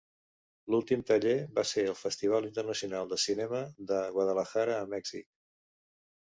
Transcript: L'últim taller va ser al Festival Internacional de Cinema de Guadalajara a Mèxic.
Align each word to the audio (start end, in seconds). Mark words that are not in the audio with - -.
L'últim 0.73 1.03
taller 1.09 1.33
va 1.57 1.65
ser 1.73 1.83
al 1.91 1.99
Festival 1.99 2.49
Internacional 2.49 3.13
de 3.13 3.21
Cinema 3.27 3.63
de 3.95 4.03
Guadalajara 4.19 4.81
a 4.83 4.93
Mèxic. 4.99 5.33